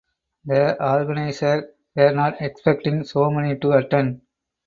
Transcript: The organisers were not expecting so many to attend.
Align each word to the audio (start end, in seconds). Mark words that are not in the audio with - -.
The 0.45 0.83
organisers 0.83 1.65
were 1.95 2.11
not 2.11 2.41
expecting 2.41 3.03
so 3.03 3.29
many 3.29 3.59
to 3.59 3.73
attend. 3.73 4.21